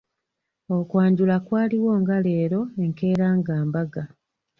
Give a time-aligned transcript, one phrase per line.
[0.77, 4.03] Okwanjula kwaliwo nga leero, enkeera nga mbaga.